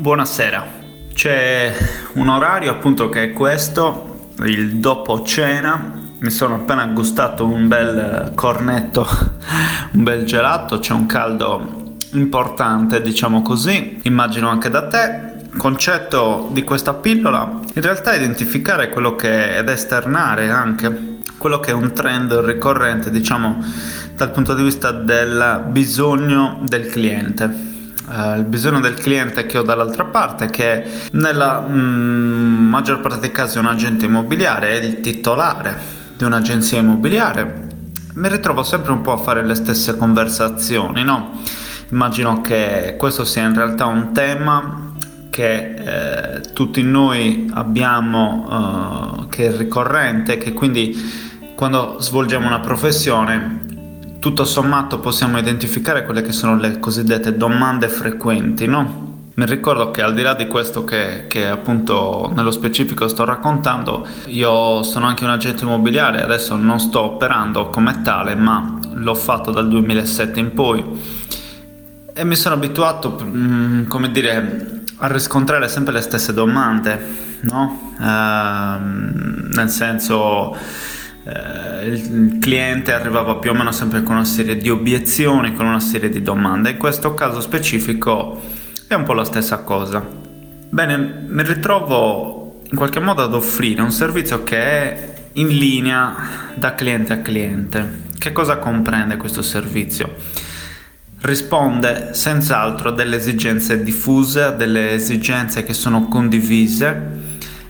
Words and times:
buonasera. 0.00 0.66
C'è 1.12 1.76
un 2.14 2.28
orario 2.28 2.70
appunto 2.70 3.10
che 3.10 3.24
è 3.24 3.32
questo, 3.32 4.30
il 4.44 4.76
dopo 4.76 5.22
cena. 5.22 5.98
Mi 6.18 6.30
sono 6.30 6.54
appena 6.54 6.86
gustato 6.86 7.44
un 7.44 7.68
bel 7.68 8.32
cornetto, 8.34 9.06
un 9.92 10.02
bel 10.02 10.24
gelato, 10.24 10.78
c'è 10.78 10.94
un 10.94 11.04
caldo 11.04 11.96
importante, 12.12 13.02
diciamo 13.02 13.42
così. 13.42 14.00
Immagino 14.04 14.48
anche 14.48 14.70
da 14.70 14.86
te. 14.86 15.28
concetto 15.56 16.48
di 16.52 16.62
questa 16.62 16.94
pillola 16.94 17.58
in 17.74 17.82
realtà 17.82 18.14
identificare 18.14 18.88
quello 18.88 19.16
che 19.16 19.56
è 19.56 19.58
ed 19.58 19.68
esternare 19.68 20.48
anche 20.48 21.18
quello 21.36 21.58
che 21.58 21.72
è 21.72 21.74
un 21.74 21.92
trend 21.92 22.32
ricorrente, 22.32 23.10
diciamo, 23.10 23.62
dal 24.14 24.30
punto 24.30 24.54
di 24.54 24.62
vista 24.62 24.92
del 24.92 25.64
bisogno 25.68 26.60
del 26.62 26.86
cliente. 26.86 27.69
Uh, 28.10 28.38
il 28.38 28.44
bisogno 28.44 28.80
del 28.80 28.94
cliente 28.94 29.46
che 29.46 29.56
ho 29.56 29.62
dall'altra 29.62 30.04
parte, 30.04 30.46
che 30.46 30.84
nella 31.12 31.60
mm, 31.60 32.68
maggior 32.68 33.00
parte 33.00 33.20
dei 33.20 33.30
casi 33.30 33.56
è 33.56 33.60
un 33.60 33.66
agente 33.66 34.06
immobiliare, 34.06 34.80
è 34.80 34.84
il 34.84 35.00
titolare 35.00 35.78
di 36.16 36.24
un'agenzia 36.24 36.80
immobiliare, 36.80 37.68
mi 38.14 38.28
ritrovo 38.28 38.64
sempre 38.64 38.90
un 38.90 39.00
po' 39.00 39.12
a 39.12 39.16
fare 39.16 39.46
le 39.46 39.54
stesse 39.54 39.96
conversazioni, 39.96 41.04
no? 41.04 41.40
Immagino 41.90 42.40
che 42.40 42.96
questo 42.98 43.24
sia 43.24 43.44
in 43.44 43.54
realtà 43.54 43.86
un 43.86 44.12
tema 44.12 44.92
che 45.30 45.74
eh, 45.74 46.40
tutti 46.52 46.82
noi 46.82 47.48
abbiamo, 47.54 49.20
uh, 49.20 49.28
che 49.28 49.46
è 49.46 49.56
ricorrente, 49.56 50.36
che 50.36 50.52
quindi 50.52 51.30
quando 51.54 51.96
svolgiamo 52.00 52.46
una 52.46 52.60
professione 52.60 53.59
tutto 54.20 54.44
sommato 54.44 55.00
possiamo 55.00 55.38
identificare 55.38 56.04
quelle 56.04 56.22
che 56.22 56.32
sono 56.32 56.56
le 56.56 56.78
cosiddette 56.78 57.36
domande 57.36 57.88
frequenti, 57.88 58.66
no? 58.66 59.08
Mi 59.34 59.46
ricordo 59.46 59.90
che 59.90 60.02
al 60.02 60.12
di 60.12 60.20
là 60.20 60.34
di 60.34 60.46
questo 60.46 60.84
che, 60.84 61.24
che, 61.26 61.48
appunto 61.48 62.30
nello 62.34 62.50
specifico 62.50 63.08
sto 63.08 63.24
raccontando, 63.24 64.06
io 64.26 64.82
sono 64.82 65.06
anche 65.06 65.24
un 65.24 65.30
agente 65.30 65.64
immobiliare, 65.64 66.22
adesso 66.22 66.54
non 66.56 66.78
sto 66.78 67.00
operando 67.02 67.70
come 67.70 68.02
tale, 68.02 68.34
ma 68.34 68.78
l'ho 68.92 69.14
fatto 69.14 69.50
dal 69.50 69.68
2007 69.68 70.38
in 70.38 70.52
poi 70.52 70.84
e 72.12 72.24
mi 72.24 72.36
sono 72.36 72.56
abituato, 72.56 73.18
mm, 73.22 73.86
come 73.86 74.10
dire, 74.10 74.82
a 74.98 75.06
riscontrare 75.06 75.68
sempre 75.68 75.94
le 75.94 76.02
stesse 76.02 76.34
domande, 76.34 77.38
no? 77.40 77.94
Ehm, 77.98 79.48
nel 79.54 79.70
senso 79.70 80.54
eh, 81.24 81.69
il 81.82 82.38
cliente 82.40 82.92
arrivava 82.92 83.36
più 83.36 83.50
o 83.50 83.54
meno 83.54 83.72
sempre 83.72 84.02
con 84.02 84.16
una 84.16 84.24
serie 84.24 84.56
di 84.56 84.70
obiezioni, 84.70 85.54
con 85.54 85.66
una 85.66 85.80
serie 85.80 86.08
di 86.08 86.22
domande. 86.22 86.70
In 86.70 86.76
questo 86.76 87.14
caso 87.14 87.40
specifico 87.40 88.40
è 88.86 88.94
un 88.94 89.04
po' 89.04 89.12
la 89.12 89.24
stessa 89.24 89.58
cosa. 89.58 90.04
Bene, 90.68 91.24
mi 91.26 91.42
ritrovo 91.42 92.62
in 92.70 92.76
qualche 92.76 93.00
modo 93.00 93.22
ad 93.22 93.34
offrire 93.34 93.82
un 93.82 93.90
servizio 93.90 94.42
che 94.42 94.58
è 94.58 95.14
in 95.34 95.48
linea 95.48 96.14
da 96.54 96.74
cliente 96.74 97.12
a 97.12 97.18
cliente. 97.18 98.08
Che 98.18 98.32
cosa 98.32 98.58
comprende 98.58 99.16
questo 99.16 99.42
servizio? 99.42 100.14
Risponde 101.22 102.10
senz'altro 102.12 102.90
a 102.90 102.92
delle 102.92 103.16
esigenze 103.16 103.82
diffuse, 103.82 104.42
a 104.42 104.50
delle 104.50 104.92
esigenze 104.92 105.64
che 105.64 105.74
sono 105.74 106.08
condivise 106.08 107.18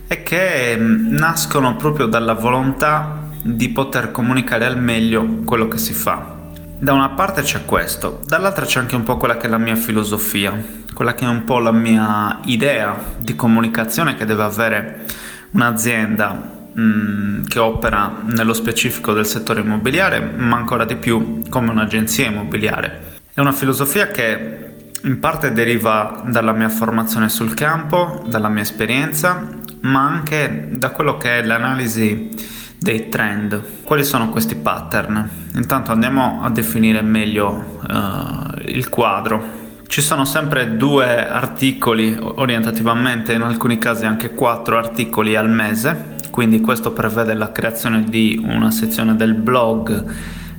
e 0.07 0.23
che 0.23 0.77
mm, 0.77 1.13
nascono 1.13 1.77
proprio 1.77 2.07
dalla 2.07 2.35
volontà 2.35 3.20
di 3.43 3.69
poter 3.71 4.11
comunicare 4.11 4.67
al 4.67 4.81
meglio 4.81 5.43
quello 5.45 5.69
che 5.69 5.79
si 5.79 5.93
fa. 5.93 6.39
Da 6.79 6.93
una 6.93 7.11
parte 7.11 7.43
c'è 7.43 7.65
questo, 7.65 8.23
dall'altra 8.27 8.65
c'è 8.65 8.79
anche 8.81 8.97
un 8.97 9.03
po' 9.03 9.17
quella 9.17 9.37
che 9.37 9.47
è 9.47 9.51
la 9.51 9.59
mia 9.59 9.77
filosofia, 9.77 10.59
quella 10.95 11.15
che 11.15 11.25
è 11.25 11.29
un 11.29 11.45
po' 11.45 11.59
la 11.59 11.73
mia 11.73 12.41
idea 12.45 12.97
di 13.19 13.35
comunicazione 13.37 14.15
che 14.15 14.25
deve 14.25 14.43
avere 14.43 15.07
un'azienda 15.51 16.69
mm, 16.79 17.45
che 17.45 17.59
opera 17.59 18.23
nello 18.25 18.55
specifico 18.55 19.13
del 19.13 19.27
settore 19.27 19.61
immobiliare, 19.61 20.21
ma 20.21 20.57
ancora 20.57 20.85
di 20.85 20.97
più 20.97 21.43
come 21.49 21.71
un'agenzia 21.71 22.27
immobiliare. 22.27 23.19
È 23.33 23.41
una 23.41 23.53
filosofia 23.53 24.09
che 24.09 24.69
in 25.03 25.19
parte 25.19 25.53
deriva 25.53 26.23
dalla 26.27 26.53
mia 26.53 26.69
formazione 26.69 27.29
sul 27.29 27.55
campo, 27.55 28.23
dalla 28.27 28.49
mia 28.49 28.63
esperienza, 28.63 29.49
ma 29.83 30.07
anche 30.07 30.69
da 30.73 30.91
quello 30.91 31.17
che 31.17 31.39
è 31.39 31.45
l'analisi 31.45 32.59
dei 32.81 33.11
trend. 33.11 33.63
Quali 33.85 34.05
sono 34.05 34.31
questi 34.31 34.57
pattern? 34.57 35.29
Intanto 35.55 35.93
andiamo 35.93 36.41
a 36.43 36.49
definire 36.49 37.03
meglio 37.03 37.79
uh, 37.87 38.59
il 38.65 38.89
quadro. 38.89 39.59
Ci 39.87 40.01
sono 40.01 40.25
sempre 40.25 40.77
due 40.77 41.29
articoli 41.29 42.17
orientativamente, 42.19 43.35
in 43.35 43.43
alcuni 43.43 43.77
casi 43.77 44.07
anche 44.07 44.35
quattro 44.35 44.79
articoli 44.79 45.37
al 45.37 45.51
mese, 45.51 46.15
quindi 46.31 46.61
questo 46.61 46.93
prevede 46.93 47.35
la 47.35 47.53
creazione 47.53 48.05
di 48.05 48.41
una 48.43 48.71
sezione 48.71 49.15
del 49.17 49.35
blog 49.35 50.05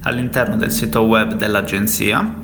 all'interno 0.04 0.58
del 0.58 0.72
sito 0.72 1.02
web 1.02 1.34
dell'agenzia. 1.34 2.40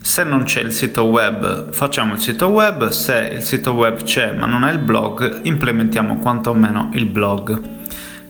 Se 0.00 0.24
non 0.24 0.42
c'è 0.42 0.60
il 0.60 0.72
sito 0.72 1.04
web, 1.04 1.70
facciamo 1.70 2.14
il 2.14 2.20
sito 2.20 2.48
web, 2.48 2.88
se 2.88 3.34
il 3.34 3.42
sito 3.42 3.72
web 3.72 4.02
c'è 4.02 4.32
ma 4.32 4.46
non 4.46 4.64
è 4.64 4.72
il 4.72 4.80
blog, 4.80 5.40
implementiamo 5.44 6.18
quantomeno 6.18 6.90
il 6.94 7.06
blog. 7.06 7.81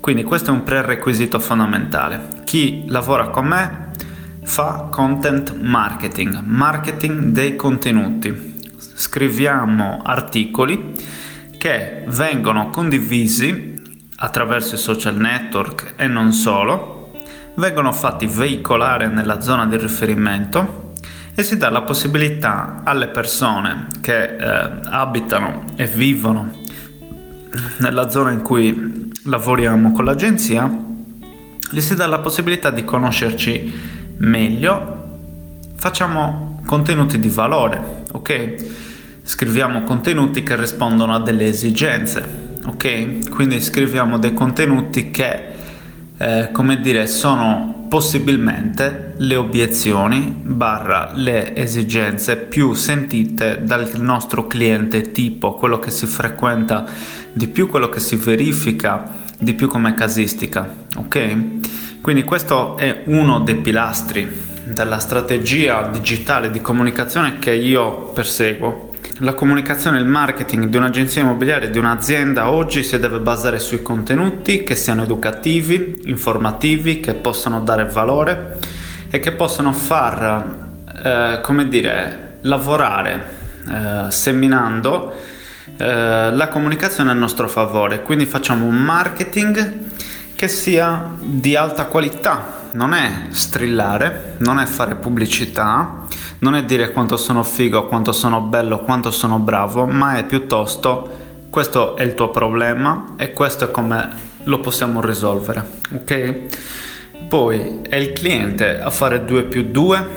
Quindi 0.02 0.24
questo 0.24 0.50
è 0.50 0.52
un 0.52 0.64
prerequisito 0.64 1.38
fondamentale. 1.38 2.42
Chi 2.42 2.86
lavora 2.88 3.28
con 3.28 3.46
me 3.46 3.90
fa 4.42 4.88
content 4.90 5.54
marketing, 5.54 6.40
marketing 6.42 7.26
dei 7.26 7.54
contenuti. 7.54 8.58
Scriviamo 8.76 10.02
articoli 10.04 10.96
che 11.56 12.02
vengono 12.08 12.70
condivisi 12.70 13.80
attraverso 14.16 14.74
i 14.74 14.78
social 14.78 15.14
network 15.14 15.92
e 15.94 16.08
non 16.08 16.32
solo, 16.32 17.12
vengono 17.54 17.92
fatti 17.92 18.26
veicolare 18.26 19.06
nella 19.06 19.41
zona 19.41 19.66
di 19.66 19.76
riferimento 19.76 20.94
e 21.32 21.44
si 21.44 21.56
dà 21.56 21.70
la 21.70 21.82
possibilità 21.82 22.80
alle 22.82 23.06
persone 23.06 23.86
che 24.00 24.36
eh, 24.36 24.70
abitano 24.82 25.62
e 25.76 25.86
vivono 25.86 26.58
nella 27.78 28.08
zona 28.08 28.32
in 28.32 28.42
cui 28.42 28.91
lavoriamo 29.25 29.93
con 29.93 30.05
l'agenzia, 30.05 30.71
gli 31.71 31.81
si 31.81 31.94
dà 31.94 32.06
la 32.06 32.19
possibilità 32.19 32.71
di 32.71 32.84
conoscerci 32.84 33.72
meglio, 34.19 35.00
facciamo 35.77 36.60
contenuti 36.66 37.19
di 37.19 37.28
valore, 37.28 38.05
ok? 38.12 38.55
Scriviamo 39.22 39.83
contenuti 39.84 40.43
che 40.43 40.56
rispondono 40.56 41.15
a 41.15 41.21
delle 41.21 41.47
esigenze, 41.47 42.25
ok? 42.66 43.31
Quindi 43.31 43.60
scriviamo 43.60 44.19
dei 44.19 44.34
contenuti 44.34 45.10
che, 45.10 45.43
eh, 46.16 46.49
come 46.53 46.81
dire, 46.81 47.06
sono 47.06 47.87
possibilmente 47.89 49.15
le 49.19 49.37
obiezioni 49.37 50.34
barra 50.43 51.10
le 51.15 51.54
esigenze 51.54 52.39
più 52.39 52.72
sentite 52.72 53.60
dal 53.62 53.91
nostro 53.97 54.47
cliente 54.47 55.12
tipo, 55.12 55.54
quello 55.54 55.78
che 55.78 55.91
si 55.91 56.06
frequenta 56.06 56.87
di 57.32 57.48
più, 57.48 57.69
quello 57.69 57.88
che 57.88 58.00
si 58.00 58.16
verifica 58.16 59.20
di 59.38 59.54
più 59.54 59.69
come 59.69 59.94
casistica, 59.94 60.72
ok? 60.97 61.37
Quindi 62.00 62.25
questo 62.25 62.76
è 62.76 63.03
uno 63.06 63.41
dei 63.41 63.56
pilastri 63.56 64.50
della 64.65 64.98
strategia 64.98 65.88
digitale 65.91 66.50
di 66.50 66.60
comunicazione 66.60 67.38
che 67.38 67.53
io 67.53 68.10
perseguo. 68.15 68.91
La 69.19 69.34
comunicazione 69.34 69.98
e 69.98 70.00
il 70.00 70.06
marketing 70.06 70.66
di 70.66 70.76
un'agenzia 70.76 71.22
immobiliare, 71.22 71.71
di 71.71 71.78
un'azienda 71.78 72.50
oggi 72.50 72.82
si 72.82 72.98
deve 72.98 73.19
basare 73.19 73.59
sui 73.59 73.82
contenuti 73.82 74.62
che 74.65 74.75
siano 74.75 75.03
educativi, 75.03 76.03
informativi, 76.06 77.00
che 77.00 77.15
possano 77.15 77.60
dare 77.60 77.84
valore 77.84 78.59
e 79.10 79.19
che 79.21 79.32
possano 79.32 79.72
far, 79.72 80.71
eh, 81.04 81.41
come 81.42 81.69
dire, 81.69 82.38
lavorare 82.42 83.41
eh, 83.69 84.10
seminando 84.10 85.15
eh, 85.76 86.30
la 86.30 86.48
comunicazione 86.48 87.10
a 87.10 87.14
nostro 87.14 87.48
favore. 87.48 88.03
Quindi 88.03 88.26
facciamo 88.26 88.66
un 88.66 88.76
marketing 88.76 89.78
che 90.34 90.48
sia 90.48 91.14
di 91.20 91.56
alta 91.56 91.86
qualità. 91.86 92.60
Non 92.72 92.94
è 92.94 93.26
strillare, 93.30 94.36
non 94.38 94.59
è 94.59 94.64
fare 94.64 94.94
pubblicità, 94.94 96.06
non 96.38 96.54
è 96.54 96.64
dire 96.64 96.91
quanto 96.92 97.16
sono 97.16 97.42
figo, 97.42 97.86
quanto 97.86 98.12
sono 98.12 98.41
bello, 98.41 98.80
quanto 98.80 99.10
sono 99.10 99.38
bravo, 99.38 99.86
ma 99.86 100.16
è 100.16 100.24
piuttosto 100.24 101.20
questo 101.53 101.97
è 101.97 102.03
il 102.03 102.15
tuo 102.15 102.30
problema 102.30 103.12
e 103.18 103.34
questo 103.34 103.65
è 103.65 103.70
come 103.70 104.08
lo 104.44 104.60
possiamo 104.60 105.03
risolvere, 105.03 105.62
ok? 105.92 107.28
Poi 107.28 107.80
è 107.82 107.97
il 107.97 108.12
cliente 108.15 108.80
a 108.80 108.88
fare 108.88 109.26
2 109.26 109.42
più 109.44 109.70
2 109.70 110.08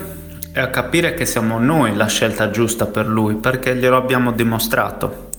e 0.53 0.59
a 0.61 0.69
capire 0.69 1.13
che 1.13 1.25
siamo 1.25 1.59
noi 1.59 1.93
la 1.93 2.07
scelta 2.07 2.49
giusta 2.51 2.85
per 2.85 3.07
lui 3.07 3.35
perché 3.35 3.75
glielo 3.75 3.97
abbiamo 3.97 4.31
dimostrato 4.31 5.31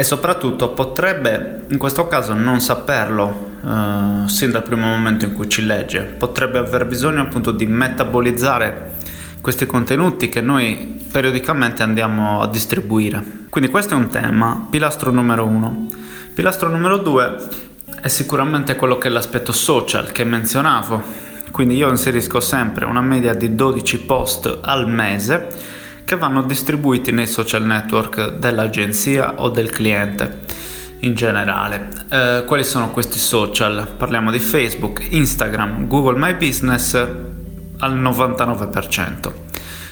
e 0.00 0.02
soprattutto 0.02 0.70
potrebbe 0.70 1.64
in 1.68 1.76
questo 1.76 2.08
caso 2.08 2.32
non 2.32 2.62
saperlo 2.62 3.50
uh, 3.60 4.26
sin 4.28 4.50
dal 4.50 4.62
primo 4.62 4.86
momento 4.86 5.26
in 5.26 5.34
cui 5.34 5.46
ci 5.46 5.66
legge, 5.66 6.00
potrebbe 6.00 6.56
aver 6.56 6.86
bisogno 6.86 7.20
appunto 7.20 7.50
di 7.50 7.66
metabolizzare 7.66 8.92
questi 9.42 9.66
contenuti 9.66 10.30
che 10.30 10.40
noi 10.40 11.04
periodicamente 11.12 11.82
andiamo 11.82 12.40
a 12.40 12.48
distribuire. 12.48 13.22
Quindi 13.50 13.68
questo 13.68 13.92
è 13.92 13.96
un 13.98 14.08
tema, 14.08 14.68
pilastro 14.70 15.10
numero 15.10 15.44
uno. 15.44 15.88
Pilastro 16.32 16.70
numero 16.70 16.96
due 16.96 17.36
è 18.00 18.08
sicuramente 18.08 18.76
quello 18.76 18.96
che 18.96 19.08
è 19.08 19.10
l'aspetto 19.10 19.52
social 19.52 20.12
che 20.12 20.24
menzionavo. 20.24 21.02
Quindi 21.50 21.76
io 21.76 21.90
inserisco 21.90 22.40
sempre 22.40 22.86
una 22.86 23.02
media 23.02 23.34
di 23.34 23.54
12 23.54 23.98
post 23.98 24.60
al 24.62 24.88
mese 24.88 25.78
che 26.10 26.16
vanno 26.16 26.42
distribuiti 26.42 27.12
nei 27.12 27.28
social 27.28 27.62
network 27.62 28.32
dell'agenzia 28.38 29.34
o 29.36 29.48
del 29.48 29.70
cliente 29.70 30.40
in 31.02 31.14
generale. 31.14 31.88
Eh, 32.08 32.42
quali 32.48 32.64
sono 32.64 32.90
questi 32.90 33.20
social? 33.20 33.86
Parliamo 33.96 34.32
di 34.32 34.40
Facebook, 34.40 35.06
Instagram, 35.08 35.86
Google 35.86 36.18
My 36.18 36.34
Business 36.34 36.94
al 36.94 37.96
99%. 37.96 39.32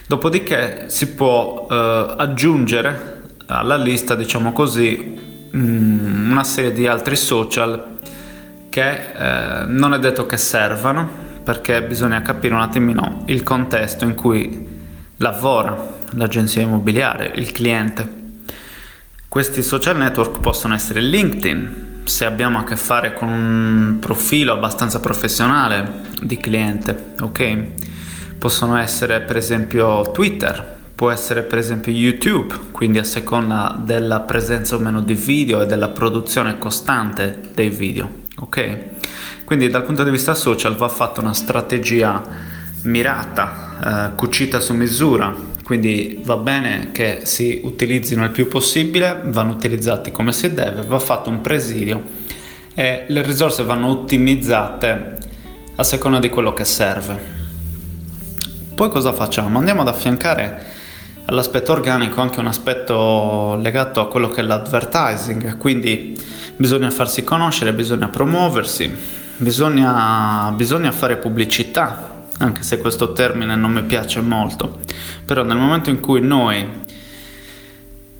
Dopodiché 0.09 0.87
si 0.88 1.12
può 1.12 1.69
eh, 1.70 2.15
aggiungere 2.19 3.23
alla 3.47 3.76
lista, 3.76 4.17
diciamo 4.17 4.53
così, 4.53 5.21
mm, 5.56 6.32
una 6.32 6.43
serie 6.43 6.73
di 6.73 6.88
altri 6.88 7.14
social 7.14 7.97
che 8.69 8.91
eh, 8.91 9.67
non 9.67 9.94
è 9.94 10.00
detto 10.00 10.26
che 10.26 10.37
servano 10.37 11.09
perché 11.44 11.81
bisogna 11.85 12.23
capire 12.23 12.55
un 12.55 12.61
attimino 12.61 13.23
il 13.26 13.44
contesto 13.44 14.03
in 14.05 14.17
cui 14.17 14.67
lavora 15.19 15.98
l'agenzia 16.13 16.63
immobiliare, 16.63 17.33
il 17.37 17.53
cliente. 17.53 18.17
Questi 19.29 19.63
social 19.63 19.97
network 19.97 20.41
possono 20.41 20.75
essere 20.75 21.01
LinkedIn, 21.01 22.03
se 22.05 22.25
abbiamo 22.25 22.59
a 22.59 22.65
che 22.65 22.77
fare 22.77 23.13
con 23.13 23.29
un 23.29 23.99
profilo 24.01 24.53
abbastanza 24.53 25.01
professionale 25.01 26.01
di 26.23 26.39
cliente, 26.39 27.15
ok? 27.21 27.59
Possono 28.39 28.77
essere 28.79 29.21
per 29.21 29.37
esempio 29.37 30.11
Twitter, 30.13 30.77
può 30.95 31.11
essere 31.11 31.43
per 31.43 31.59
esempio 31.59 31.93
YouTube, 31.93 32.55
quindi 32.73 32.99
a 32.99 33.05
seconda 33.05 33.79
della 33.79 34.21
presenza 34.21 34.77
o 34.77 34.79
meno 34.79 35.03
di 35.03 35.15
video 35.15 35.61
e 35.61 35.67
della 35.67 35.89
produzione 35.89 36.59
costante 36.59 37.41
dei 37.55 37.69
video, 37.69 38.23
ok? 38.39 38.79
Quindi 39.45 39.69
dal 39.69 39.85
punto 39.85 40.03
di 40.03 40.11
vista 40.11 40.35
social 40.35 40.75
va 40.75 40.89
fatta 40.89 41.21
una 41.21 41.35
strategia 41.35 42.23
mirata, 42.83 44.11
eh, 44.11 44.15
cucita 44.15 44.61
su 44.61 44.75
misura, 44.75 45.35
quindi 45.69 46.19
va 46.25 46.38
bene 46.38 46.93
che 46.93 47.20
si 47.25 47.61
utilizzino 47.62 48.25
il 48.25 48.31
più 48.31 48.49
possibile, 48.49 49.20
vanno 49.25 49.53
utilizzati 49.53 50.11
come 50.11 50.32
si 50.32 50.55
deve, 50.55 50.81
va 50.81 50.99
fatto 50.99 51.29
un 51.29 51.43
presidio 51.43 52.03
e 52.73 53.05
le 53.06 53.23
risorse 53.23 53.65
vanno 53.65 53.88
ottimizzate 53.88 55.19
a 55.76 55.82
seconda 55.82 56.20
di 56.20 56.31
quello 56.31 56.55
che 56.55 56.65
serve. 56.65 57.20
Poi 58.75 58.88
cosa 58.88 59.12
facciamo? 59.12 59.59
Andiamo 59.59 59.82
ad 59.82 59.88
affiancare 59.88 60.65
all'aspetto 61.26 61.73
organico 61.73 62.23
anche 62.23 62.41
un 62.41 62.47
aspetto 62.47 63.59
legato 63.61 64.00
a 64.00 64.09
quello 64.09 64.31
che 64.31 64.41
è 64.41 64.44
l'advertising, 64.44 65.59
quindi 65.59 66.19
bisogna 66.56 66.88
farsi 66.91 67.23
conoscere, 67.25 67.75
bisogna 67.75 68.09
promuoversi, 68.09 68.91
bisogna, 69.37 70.50
bisogna 70.56 70.93
fare 70.93 71.19
pubblicità, 71.19 72.18
anche 72.38 72.62
se 72.62 72.79
questo 72.79 73.12
termine 73.12 73.56
non 73.56 73.73
mi 73.73 73.82
piace 73.82 74.20
molto, 74.20 74.81
però 75.25 75.43
nel 75.43 75.56
momento 75.56 75.90
in 75.90 76.00
cui 76.00 76.20
noi 76.20 76.87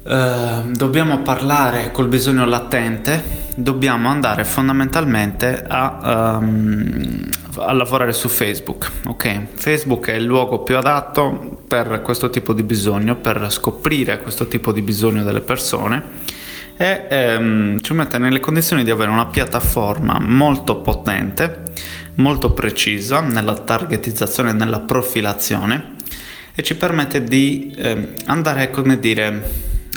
eh, 0.03 0.63
dobbiamo 0.71 1.19
parlare 1.19 1.91
col 1.93 2.09
bisogno 2.09 2.45
latente, 2.45 3.47
dobbiamo 3.55 4.09
andare 4.09 4.45
fondamentalmente 4.45 5.65
a, 5.67 6.39
um, 6.41 7.29
a 7.57 7.73
lavorare 7.73 8.13
su 8.13 8.29
Facebook. 8.29 8.91
Ok, 9.07 9.47
Facebook 9.55 10.09
è 10.09 10.15
il 10.15 10.25
luogo 10.25 10.61
più 10.61 10.77
adatto 10.77 11.63
per 11.67 12.01
questo 12.03 12.31
tipo 12.31 12.53
di 12.53 12.63
bisogno, 12.63 13.17
per 13.17 13.47
scoprire 13.51 14.21
questo 14.21 14.49
tipo 14.49 14.73
di 14.73 14.83
bisogno 14.83 15.23
delle 15.23 15.41
persone 15.41 16.37
e 16.81 17.07
ehm, 17.09 17.81
ci 17.81 17.93
mette 17.93 18.19
nelle 18.19 18.39
condizioni 18.39 18.85
di 18.85 18.91
avere 18.93 19.11
una 19.11 19.27
piattaforma 19.27 20.21
molto 20.21 20.77
potente, 20.77 21.65
molto 22.19 22.53
precisa 22.53 23.21
nella 23.21 23.55
targetizzazione 23.55 24.51
e 24.51 24.53
nella 24.53 24.81
profilazione 24.81 25.97
e 26.55 26.63
ci 26.63 26.75
permette 26.77 27.23
di 27.23 27.73
eh, 27.77 28.15
andare, 28.27 28.71
come 28.71 28.99
dire, 28.99 29.51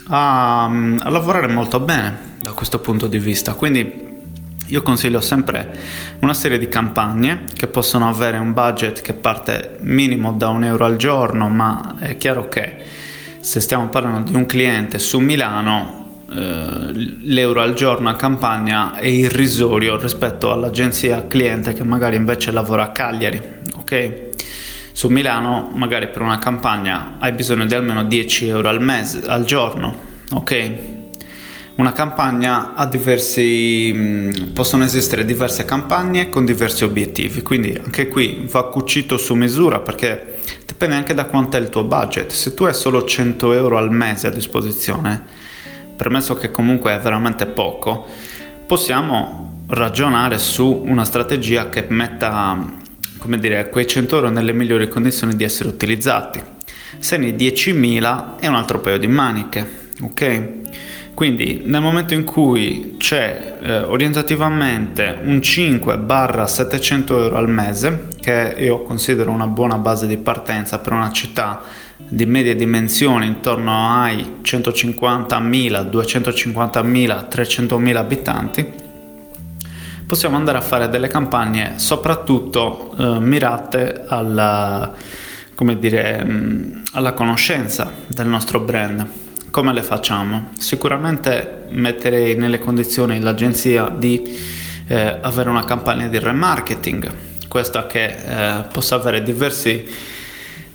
a, 0.08 0.66
a 0.66 1.10
lavorare 1.10 1.48
molto 1.48 1.80
bene 1.80 2.36
da 2.42 2.52
questo 2.52 2.80
punto 2.80 3.08
di 3.08 3.18
vista. 3.18 3.54
Quindi 3.54 4.10
io 4.68 4.82
consiglio 4.84 5.20
sempre 5.20 5.76
una 6.20 6.34
serie 6.34 6.58
di 6.58 6.68
campagne 6.68 7.44
che 7.54 7.68
possono 7.68 8.08
avere 8.08 8.38
un 8.38 8.54
budget 8.54 9.02
che 9.02 9.14
parte 9.14 9.78
minimo 9.80 10.34
da 10.34 10.50
un 10.50 10.64
euro 10.64 10.86
al 10.86 10.96
giorno, 10.98 11.50
ma 11.50 11.96
è 12.00 12.16
chiaro 12.18 12.48
che 12.48 12.78
se 13.40 13.60
stiamo 13.60 13.90
parlando 13.90 14.30
di 14.32 14.38
un 14.38 14.46
cliente 14.46 15.00
su 15.00 15.20
Milano, 15.20 16.01
l'euro 16.34 17.62
al 17.62 17.74
giorno 17.74 18.10
a 18.10 18.16
campagna 18.16 18.96
è 18.96 19.08
irrisorio 19.08 19.98
rispetto 19.98 20.52
all'agenzia 20.52 21.28
cliente 21.28 21.74
che 21.74 21.84
magari 21.84 22.16
invece 22.16 22.52
lavora 22.52 22.84
a 22.84 22.92
Cagliari, 22.92 23.42
ok? 23.76 24.30
Su 24.94 25.10
Milano 25.10 25.72
magari 25.74 26.10
per 26.10 26.22
una 26.22 26.40
campagna 26.40 27.18
hai 27.20 27.34
bisogno 27.34 27.66
di 27.66 27.74
almeno 27.74 28.04
10 28.04 28.48
euro 28.48 28.70
al 28.70 28.82
mese, 28.82 29.22
al 29.26 29.44
giorno, 29.44 29.96
ok? 30.32 30.72
Una 31.76 31.94
campagna 31.94 32.76
ha 32.76 32.86
diversi, 32.86 33.92
mm, 33.94 34.32
possono 34.54 34.84
esistere 34.84 35.26
diverse 35.26 35.66
campagne 35.66 36.30
con 36.30 36.46
diversi 36.46 36.84
obiettivi, 36.84 37.42
quindi 37.42 37.78
anche 37.84 38.08
qui 38.08 38.46
va 38.50 38.68
cucito 38.70 39.18
su 39.18 39.34
misura 39.36 39.80
perché 39.80 40.40
dipende 40.66 40.96
anche 40.96 41.14
da 41.14 41.26
quanto 41.26 41.58
è 41.58 41.60
il 41.60 41.70
tuo 41.70 41.84
budget. 41.84 42.32
Se 42.32 42.54
tu 42.54 42.66
hai 42.66 42.74
solo 42.74 43.04
100 43.04 43.54
euro 43.54 43.78
al 43.78 43.92
mese 43.92 44.28
a 44.28 44.32
disposizione, 44.32 45.41
permesso 46.02 46.34
che 46.34 46.50
comunque 46.50 46.96
è 46.96 47.00
veramente 47.00 47.46
poco, 47.46 48.08
possiamo 48.66 49.66
ragionare 49.68 50.40
su 50.40 50.82
una 50.84 51.06
strategia 51.06 51.70
che 51.70 51.86
metta 51.90 52.80
come 53.20 53.38
dire, 53.38 53.70
quei 53.70 53.86
100 53.86 54.16
euro 54.16 54.30
nelle 54.32 54.52
migliori 54.52 54.88
condizioni 54.88 55.36
di 55.36 55.44
essere 55.44 55.70
utilizzati. 55.70 56.42
Se 56.98 57.18
ne 57.18 57.36
10.000 57.36 58.40
è 58.40 58.48
un 58.48 58.56
altro 58.56 58.80
paio 58.80 58.98
di 58.98 59.06
maniche, 59.06 59.90
ok? 60.02 60.50
Quindi 61.22 61.62
nel 61.66 61.82
momento 61.82 62.16
in 62.16 62.24
cui 62.24 62.96
c'è 62.98 63.60
eh, 63.62 63.78
orientativamente 63.82 65.20
un 65.22 65.36
5-700 65.36 67.10
euro 67.12 67.38
al 67.38 67.48
mese, 67.48 68.08
che 68.20 68.56
io 68.58 68.82
considero 68.82 69.30
una 69.30 69.46
buona 69.46 69.78
base 69.78 70.08
di 70.08 70.18
partenza 70.18 70.80
per 70.80 70.94
una 70.94 71.12
città 71.12 71.62
di 71.96 72.26
medie 72.26 72.56
dimensioni 72.56 73.28
intorno 73.28 74.02
ai 74.02 74.38
150.000, 74.42 75.92
250.000, 75.92 77.28
300.000 77.30 77.96
abitanti, 77.98 78.74
possiamo 80.08 80.38
andare 80.38 80.58
a 80.58 80.62
fare 80.62 80.90
delle 80.90 81.08
campagne 81.08 81.74
soprattutto 81.76 82.96
eh, 82.98 83.20
mirate 83.20 84.06
alla, 84.08 84.92
dire, 85.78 86.26
mm, 86.26 86.82
alla 86.94 87.14
conoscenza 87.14 87.92
del 88.08 88.26
nostro 88.26 88.60
brand. 88.60 89.21
Come 89.52 89.74
le 89.74 89.84
facciamo? 89.84 90.52
Sicuramente 90.58 91.66
metterei 91.72 92.38
nelle 92.38 92.58
condizioni 92.58 93.20
l'agenzia 93.20 93.90
di 93.90 94.40
eh, 94.88 95.18
avere 95.20 95.50
una 95.50 95.66
campagna 95.66 96.08
di 96.08 96.18
remarketing, 96.20 97.12
questa 97.50 97.86
che 97.86 98.06
eh, 98.06 98.64
possa 98.72 98.96
avere 98.96 99.22
diversi 99.22 99.86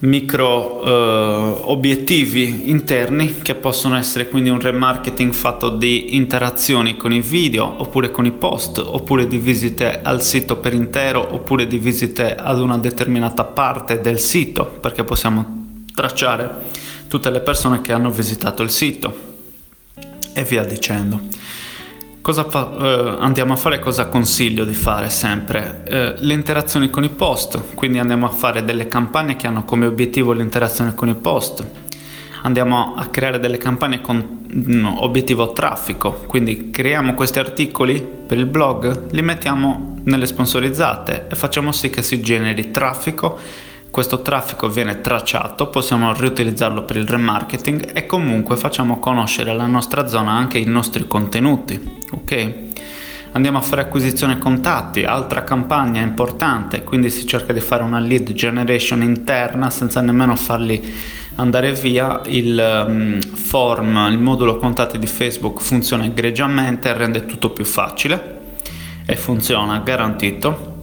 micro 0.00 0.83
eh, 0.85 1.61
obiettivi 1.62 2.68
interni 2.68 3.38
che 3.38 3.54
possono 3.54 3.97
essere 3.97 4.28
quindi 4.28 4.50
un 4.50 4.61
remarketing 4.61 5.33
fatto 5.33 5.71
di 5.71 6.14
interazioni 6.14 6.99
con 6.99 7.14
i 7.14 7.23
video 7.23 7.76
oppure 7.78 8.11
con 8.11 8.26
i 8.26 8.33
post 8.33 8.76
oppure 8.76 9.26
di 9.26 9.38
visite 9.38 10.00
al 10.02 10.21
sito 10.21 10.59
per 10.59 10.75
intero 10.75 11.26
oppure 11.33 11.66
di 11.66 11.78
visite 11.78 12.35
ad 12.35 12.61
una 12.61 12.76
determinata 12.76 13.42
parte 13.45 14.02
del 14.02 14.21
sito 14.21 14.66
perché 14.66 15.02
possiamo 15.02 15.64
tracciare 15.95 16.85
tutte 17.08 17.30
le 17.30 17.40
persone 17.40 17.80
che 17.80 17.92
hanno 17.92 18.10
visitato 18.10 18.62
il 18.62 18.70
sito 18.70 19.34
e 20.32 20.44
via 20.44 20.64
dicendo. 20.64 21.20
Cosa 22.20 22.44
fa, 22.48 22.72
eh, 22.76 23.16
andiamo 23.20 23.52
a 23.52 23.56
fare? 23.56 23.78
Cosa 23.78 24.06
consiglio 24.06 24.64
di 24.64 24.75
fare 24.75 25.10
sempre? 25.10 25.82
Eh, 25.84 26.14
le 26.18 26.34
interazioni 26.34 26.90
con 26.90 27.04
i 27.04 27.08
post, 27.08 27.75
quindi 27.76 28.00
andiamo 28.00 28.26
a 28.26 28.30
fare 28.30 28.64
delle 28.64 28.88
campagne 28.88 29.36
che 29.36 29.46
hanno 29.46 29.64
come 29.64 29.86
obiettivo 29.86 30.32
l'interazione 30.32 30.94
con 30.94 31.08
i 31.08 31.14
post. 31.14 31.64
Andiamo 32.42 32.94
a 32.96 33.06
creare 33.06 33.38
delle 33.38 33.58
campagne 33.58 34.00
con 34.00 34.44
no, 34.48 35.04
obiettivo 35.04 35.52
traffico, 35.52 36.25
quindi 36.26 36.70
creiamo 36.70 37.14
questi 37.14 37.38
articoli 37.38 38.04
per 38.26 38.38
il 38.38 38.46
blog, 38.46 39.12
li 39.12 39.22
mettiamo 39.22 39.98
nelle 40.02 40.26
sponsorizzate 40.26 41.26
e 41.30 41.34
facciamo 41.36 41.70
sì 41.70 41.90
che 41.90 42.02
si 42.02 42.20
generi 42.20 42.72
traffico 42.72 43.38
questo 43.96 44.20
traffico 44.20 44.68
viene 44.68 45.00
tracciato, 45.00 45.68
possiamo 45.68 46.12
riutilizzarlo 46.12 46.82
per 46.82 46.96
il 46.96 47.08
remarketing 47.08 47.92
e 47.94 48.04
comunque 48.04 48.58
facciamo 48.58 48.98
conoscere 48.98 49.54
la 49.54 49.64
nostra 49.64 50.06
zona 50.06 50.32
anche 50.32 50.58
i 50.58 50.66
nostri 50.66 51.06
contenuti, 51.06 51.80
ok? 52.10 52.54
andiamo 53.32 53.56
a 53.56 53.62
fare 53.62 53.80
acquisizione 53.80 54.36
contatti, 54.36 55.04
altra 55.04 55.44
campagna 55.44 56.02
importante, 56.02 56.82
quindi 56.82 57.08
si 57.08 57.26
cerca 57.26 57.54
di 57.54 57.60
fare 57.60 57.84
una 57.84 57.98
lead 57.98 58.34
generation 58.34 59.00
interna 59.00 59.70
senza 59.70 60.02
nemmeno 60.02 60.36
farli 60.36 60.92
andare 61.36 61.72
via, 61.72 62.20
il 62.26 62.84
um, 62.86 63.18
form, 63.22 64.08
il 64.10 64.18
modulo 64.18 64.58
contatti 64.58 64.98
di 64.98 65.06
Facebook 65.06 65.62
funziona 65.62 66.04
egregiamente, 66.04 66.92
rende 66.92 67.24
tutto 67.24 67.48
più 67.48 67.64
facile 67.64 68.40
e 69.06 69.16
funziona 69.16 69.78
garantito. 69.78 70.75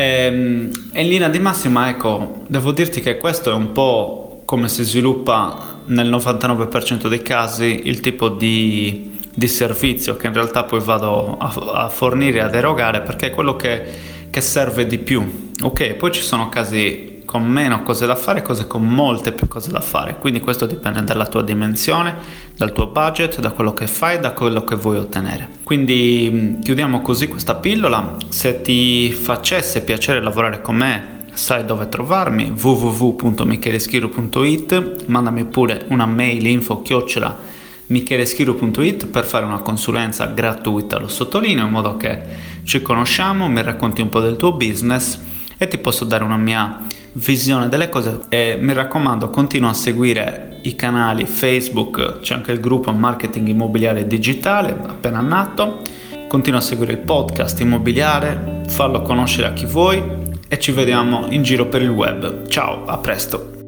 Ehm, 0.00 0.70
e 0.92 1.02
in 1.02 1.08
linea 1.08 1.28
di 1.28 1.38
massima, 1.38 1.90
ecco, 1.90 2.42
devo 2.46 2.72
dirti 2.72 3.02
che 3.02 3.18
questo 3.18 3.50
è 3.50 3.54
un 3.54 3.72
po' 3.72 4.42
come 4.46 4.68
si 4.68 4.82
sviluppa 4.82 5.80
nel 5.86 6.08
99% 6.08 7.06
dei 7.06 7.20
casi 7.20 7.82
il 7.84 8.00
tipo 8.00 8.30
di, 8.30 9.18
di 9.32 9.46
servizio 9.46 10.16
che 10.16 10.28
in 10.28 10.32
realtà 10.32 10.64
poi 10.64 10.80
vado 10.80 11.36
a, 11.36 11.84
a 11.84 11.88
fornire, 11.90 12.40
ad 12.40 12.54
erogare, 12.54 13.02
perché 13.02 13.26
è 13.26 13.30
quello 13.30 13.56
che, 13.56 13.82
che 14.30 14.40
serve 14.40 14.86
di 14.86 14.96
più. 14.96 15.50
Ok, 15.62 15.92
poi 15.94 16.12
ci 16.12 16.22
sono 16.22 16.48
casi 16.48 17.09
con 17.30 17.46
meno 17.46 17.84
cose 17.84 18.06
da 18.06 18.16
fare, 18.16 18.42
cose 18.42 18.66
con 18.66 18.82
molte 18.82 19.30
più 19.30 19.46
cose 19.46 19.70
da 19.70 19.80
fare. 19.80 20.16
Quindi 20.18 20.40
questo 20.40 20.66
dipende 20.66 21.04
dalla 21.04 21.28
tua 21.28 21.42
dimensione, 21.42 22.16
dal 22.56 22.72
tuo 22.72 22.88
budget, 22.88 23.38
da 23.38 23.52
quello 23.52 23.72
che 23.72 23.86
fai, 23.86 24.18
da 24.18 24.32
quello 24.32 24.64
che 24.64 24.74
vuoi 24.74 24.96
ottenere. 24.96 25.48
Quindi 25.62 26.28
mm, 26.28 26.60
chiudiamo 26.60 27.00
così 27.02 27.28
questa 27.28 27.54
pillola. 27.54 28.16
Se 28.30 28.62
ti 28.62 29.12
facesse 29.12 29.82
piacere 29.82 30.20
lavorare 30.20 30.60
con 30.60 30.74
me, 30.74 31.18
sai 31.32 31.64
dove 31.64 31.88
trovarmi 31.88 32.52
www.micheleschiro.it 32.60 35.04
mandami 35.06 35.44
pure 35.44 35.84
una 35.90 36.06
mail 36.06 36.44
info 36.48 36.82
chiocciola 36.82 37.38
micheleschiro.it 37.86 39.06
per 39.06 39.24
fare 39.24 39.44
una 39.44 39.60
consulenza 39.60 40.26
gratuita 40.26 40.98
lo 40.98 41.06
sottolineo 41.06 41.66
in 41.66 41.70
modo 41.70 41.96
che 41.96 42.20
ci 42.64 42.82
conosciamo 42.82 43.48
mi 43.48 43.62
racconti 43.62 44.00
un 44.00 44.08
po' 44.08 44.18
del 44.18 44.36
tuo 44.36 44.54
business 44.54 45.20
e 45.56 45.68
ti 45.68 45.78
posso 45.78 46.04
dare 46.04 46.24
una 46.24 46.36
mia 46.36 46.88
visione 47.12 47.68
delle 47.68 47.88
cose 47.88 48.20
e 48.28 48.56
mi 48.60 48.72
raccomando 48.72 49.30
continua 49.30 49.70
a 49.70 49.74
seguire 49.74 50.58
i 50.62 50.74
canali 50.74 51.24
Facebook, 51.26 52.20
c'è 52.20 52.34
anche 52.34 52.52
il 52.52 52.60
gruppo 52.60 52.92
Marketing 52.92 53.48
Immobiliare 53.48 54.06
Digitale 54.06 54.70
appena 54.70 55.20
nato, 55.20 55.82
continua 56.28 56.58
a 56.58 56.62
seguire 56.62 56.92
il 56.92 56.98
podcast 56.98 57.60
immobiliare, 57.60 58.62
fallo 58.68 59.02
conoscere 59.02 59.48
a 59.48 59.52
chi 59.52 59.66
vuoi 59.66 60.02
e 60.48 60.58
ci 60.58 60.72
vediamo 60.72 61.26
in 61.30 61.42
giro 61.42 61.66
per 61.66 61.82
il 61.82 61.90
web. 61.90 62.46
Ciao, 62.48 62.84
a 62.84 62.98
presto! 62.98 63.59